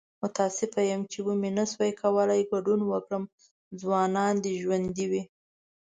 [0.23, 3.23] متاسف یم چې و مې نشو کولی ګډون وکړم.
[3.81, 5.23] ځوانان دې ژوندي وي!